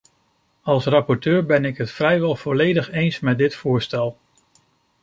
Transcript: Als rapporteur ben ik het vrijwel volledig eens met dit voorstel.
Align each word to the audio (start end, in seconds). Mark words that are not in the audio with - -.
Als 0.61 0.85
rapporteur 0.85 1.45
ben 1.45 1.65
ik 1.65 1.77
het 1.77 1.91
vrijwel 1.91 2.35
volledig 2.35 2.91
eens 2.91 3.19
met 3.19 3.37
dit 3.37 3.55
voorstel. 3.55 4.17